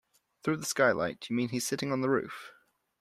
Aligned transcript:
Through 0.41 0.57
the 0.57 0.65
skylight? 0.65 1.29
You 1.29 1.35
mean 1.35 1.49
he's 1.49 1.67
sitting 1.67 1.91
on 1.91 2.01
the 2.01 2.09
roof? 2.09 2.51